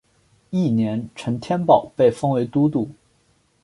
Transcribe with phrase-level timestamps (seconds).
[0.49, 2.89] 翌年陈添保被封为都督。